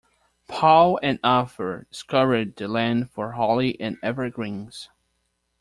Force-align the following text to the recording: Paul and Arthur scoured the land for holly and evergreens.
Paul 0.47 0.97
and 1.03 1.19
Arthur 1.23 1.85
scoured 1.91 2.55
the 2.55 2.67
land 2.67 3.11
for 3.11 3.33
holly 3.33 3.79
and 3.79 3.97
evergreens. 4.01 4.89